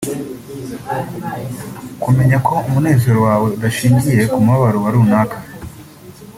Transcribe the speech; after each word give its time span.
Kumenya 2.03 2.37
ko 2.47 2.53
umunezero 2.67 3.19
wawe 3.27 3.45
udashingiye 3.55 4.21
ku 4.31 4.37
mubabaro 4.45 4.77
wa 4.83 4.89
runaka 4.95 5.37